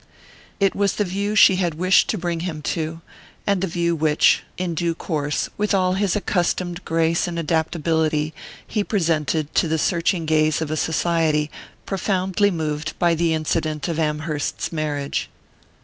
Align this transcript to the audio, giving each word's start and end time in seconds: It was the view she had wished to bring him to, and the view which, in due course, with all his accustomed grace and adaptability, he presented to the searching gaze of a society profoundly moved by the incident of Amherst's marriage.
It 0.59 0.73
was 0.75 0.93
the 0.95 1.03
view 1.05 1.35
she 1.35 1.57
had 1.57 1.75
wished 1.75 2.07
to 2.07 2.17
bring 2.17 2.39
him 2.39 2.63
to, 2.73 3.01
and 3.45 3.61
the 3.61 3.67
view 3.67 3.95
which, 3.95 4.41
in 4.57 4.73
due 4.73 4.95
course, 4.95 5.47
with 5.59 5.75
all 5.75 5.93
his 5.93 6.15
accustomed 6.15 6.83
grace 6.83 7.27
and 7.27 7.37
adaptability, 7.37 8.33
he 8.65 8.83
presented 8.83 9.53
to 9.53 9.67
the 9.67 9.77
searching 9.77 10.25
gaze 10.25 10.59
of 10.59 10.71
a 10.71 10.75
society 10.75 11.51
profoundly 11.85 12.49
moved 12.49 12.97
by 12.97 13.13
the 13.13 13.35
incident 13.35 13.87
of 13.87 13.99
Amherst's 13.99 14.71
marriage. 14.71 15.29